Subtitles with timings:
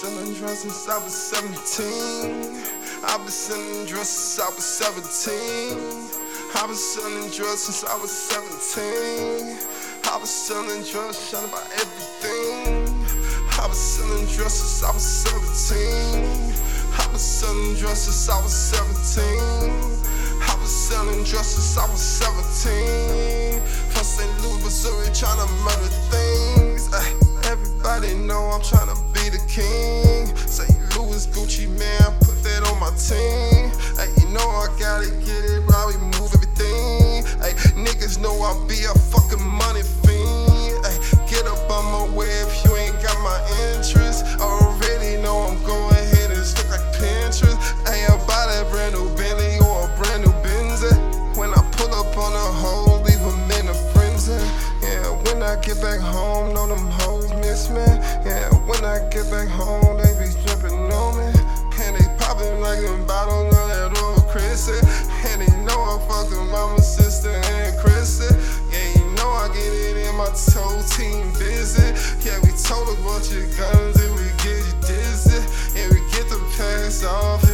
[0.00, 2.64] selling drugs since I was 17.
[3.04, 5.76] I've been selling drugs since I was 17.
[6.56, 9.60] I've been selling drugs since I was 17.
[10.08, 12.88] I've been selling drugs, trying to buy everything.
[13.60, 16.64] I've been selling drugs since I was 17.
[16.96, 19.36] I've been selling drugs since I was 17.
[20.48, 23.60] I've been selling drugs since I was 17.
[23.92, 24.32] From St.
[24.40, 26.88] Louis, Missouri, trying to murder things.
[27.44, 28.99] Everybody know I'm trying to
[29.60, 30.09] king.
[59.10, 61.26] Get back home, they be stripping on me.
[61.82, 64.78] And they popping like a bottle of that old Chrissy.
[65.26, 68.30] And they know I fucked with mama, sister, and Chrissy.
[68.70, 71.90] Yeah, you know I get it in my toe team busy.
[72.22, 75.42] Yeah, we told a bunch of guns and we get you dizzy.
[75.74, 77.49] And we get the pass off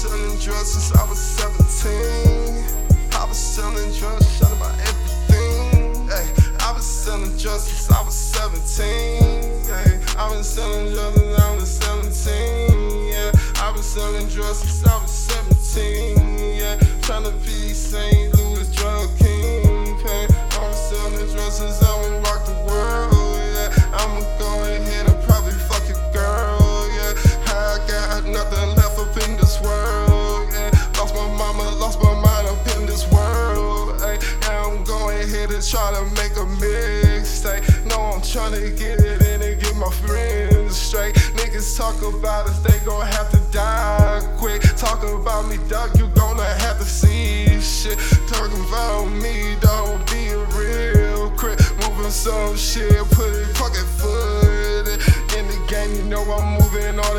[0.00, 2.64] selling drugs since I was 17.
[3.12, 6.08] I've been selling drugs, to buy everything.
[6.08, 6.24] Hey,
[6.60, 8.80] I've been selling drugs since I was 17.
[9.68, 13.12] Hey, I've been selling drugs since I was 17.
[13.12, 16.56] Yeah, I've been selling drugs since I was 17.
[16.56, 18.34] Yeah, trying to be St.
[18.36, 19.19] Louis drug
[35.60, 37.86] ahead try to make a mixtape.
[37.86, 41.14] No, I'm trying to get it in and get my friends straight.
[41.36, 44.62] Niggas talk about us, they gon' have to die quick.
[44.76, 47.98] Talk about me, dog, you gonna have to see shit.
[48.28, 51.58] Talking about me, dog, be a real quick.
[51.82, 54.88] Moving some shit, put it fucking foot
[55.36, 55.94] in the game.
[55.94, 57.09] You know I'm moving all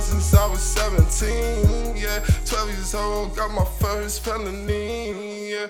[0.00, 1.96] since I was 17.
[1.96, 5.50] Yeah, 12 years old, got my first felony.
[5.50, 5.66] Yeah.